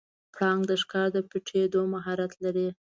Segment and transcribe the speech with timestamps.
[0.33, 2.67] پړانګ د ښکار د پټیدو مهارت لري.